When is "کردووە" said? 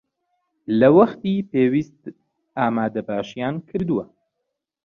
3.69-4.05